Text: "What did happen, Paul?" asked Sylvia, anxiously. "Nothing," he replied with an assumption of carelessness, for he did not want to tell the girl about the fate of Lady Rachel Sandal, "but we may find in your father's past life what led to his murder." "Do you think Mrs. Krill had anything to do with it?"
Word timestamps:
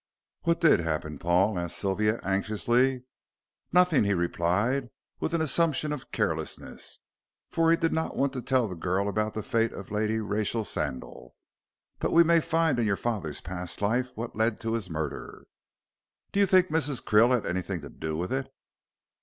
"What 0.41 0.59
did 0.59 0.79
happen, 0.79 1.19
Paul?" 1.19 1.59
asked 1.59 1.77
Sylvia, 1.77 2.19
anxiously. 2.23 3.03
"Nothing," 3.71 4.03
he 4.03 4.15
replied 4.15 4.89
with 5.19 5.35
an 5.35 5.41
assumption 5.41 5.91
of 5.93 6.11
carelessness, 6.11 6.97
for 7.51 7.69
he 7.69 7.77
did 7.77 7.93
not 7.93 8.15
want 8.17 8.33
to 8.33 8.41
tell 8.41 8.67
the 8.67 8.73
girl 8.73 9.07
about 9.07 9.35
the 9.35 9.43
fate 9.43 9.71
of 9.71 9.91
Lady 9.91 10.19
Rachel 10.19 10.63
Sandal, 10.65 11.35
"but 11.99 12.11
we 12.13 12.23
may 12.23 12.41
find 12.41 12.79
in 12.79 12.87
your 12.87 12.97
father's 12.97 13.41
past 13.41 13.79
life 13.79 14.09
what 14.15 14.35
led 14.35 14.59
to 14.61 14.73
his 14.73 14.89
murder." 14.89 15.45
"Do 16.31 16.39
you 16.39 16.47
think 16.47 16.69
Mrs. 16.69 17.03
Krill 17.03 17.29
had 17.31 17.45
anything 17.45 17.81
to 17.81 17.89
do 17.91 18.17
with 18.17 18.33
it?" 18.33 18.51